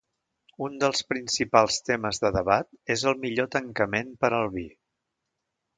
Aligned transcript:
Un 0.67 0.79
dels 0.83 1.03
principals 1.11 1.77
temes 1.91 2.21
de 2.25 2.33
debat 2.39 2.73
és 2.97 3.07
el 3.13 3.19
millor 3.27 3.53
tancament 3.59 4.13
per 4.25 4.37
al 4.41 4.53
vi. 4.59 4.71